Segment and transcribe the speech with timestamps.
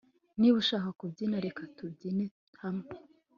[0.39, 2.23] Niba ushaka kubyina reka tubyine
[2.63, 2.87] hamwe